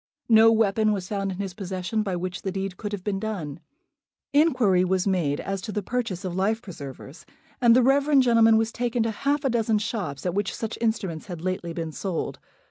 [0.29, 3.59] No weapon was found in his possession by which the deed could have been done.
[4.33, 7.23] Inquiry was made as to the purchase of life preservers,
[7.61, 11.27] and the reverend gentleman was taken to half a dozen shops at which such instruments
[11.27, 12.39] had lately been sold.